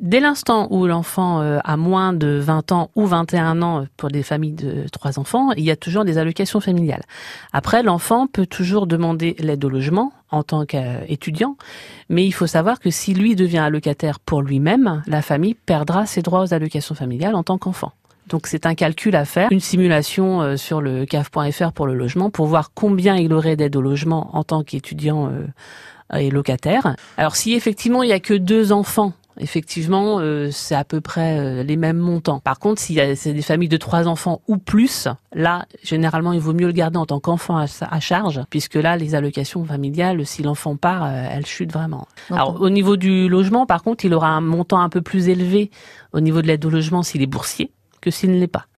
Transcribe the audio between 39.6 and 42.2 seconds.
familiales, si l'enfant part, elles chutent vraiment.